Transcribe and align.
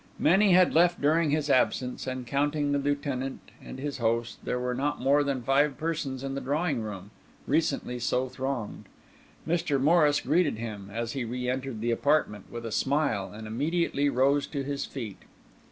Many 0.17 0.53
had 0.53 0.73
left 0.73 0.99
during 0.99 1.29
his 1.29 1.47
absence; 1.47 2.07
and 2.07 2.25
counting 2.25 2.71
the 2.71 2.79
Lieutenant 2.79 3.51
and 3.63 3.77
his 3.77 3.99
host, 3.99 4.39
there 4.43 4.59
were 4.59 4.73
not 4.73 4.99
more 4.99 5.23
than 5.23 5.43
five 5.43 5.77
persons 5.77 6.23
in 6.23 6.33
the 6.33 6.41
drawing 6.41 6.81
room—recently 6.81 7.99
so 7.99 8.27
thronged. 8.27 8.85
Mr. 9.47 9.79
Morris 9.79 10.19
greeted 10.19 10.57
him, 10.57 10.89
as 10.91 11.11
he 11.11 11.23
re 11.23 11.47
entered 11.47 11.81
the 11.81 11.91
apartment, 11.91 12.51
with 12.51 12.65
a 12.65 12.71
smile, 12.71 13.31
and 13.31 13.45
immediately 13.45 14.09
rose 14.09 14.47
to 14.47 14.63
his 14.63 14.85
feet. 14.85 15.19